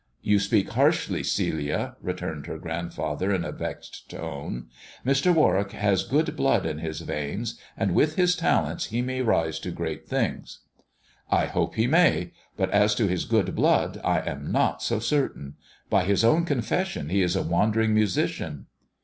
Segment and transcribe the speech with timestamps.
[0.23, 4.65] "You speak harshly, Celia," returned her grandfather in a vexed tone.
[5.05, 5.31] "Mr.
[5.31, 9.69] Warwick has good blood in his veins, and with his talents he may rise to
[9.69, 10.61] great things."
[11.29, 15.53] "I hope he may; but as to his good blood I am not so certain.
[15.87, 18.65] By his own confession he is a wandering musician."